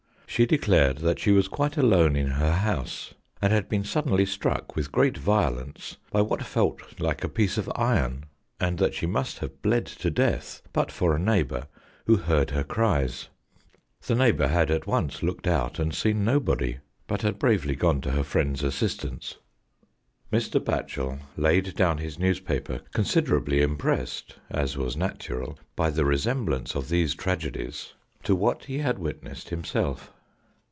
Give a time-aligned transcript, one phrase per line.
[0.41, 4.77] She declared that she was quite alone in her house and had been suddenly struck
[4.77, 8.23] with great violence by what felt like a piece of iron,
[8.57, 11.67] and that she must have bled to death but for a neigh bour
[12.05, 13.27] who heard her cries.
[14.03, 16.77] The neighbour had at once looked out and seen nobody,
[17.07, 19.35] but had bravely gone to her friend's assistance.
[20.31, 20.63] Mr.
[20.63, 27.13] Batchel laid down his newspaper considerably impressed, as was natural, by the resemblance of these
[27.15, 27.93] tragedies
[28.23, 29.23] to what he had 120 THE BOCKEBT.
[29.27, 30.13] witnessed himself.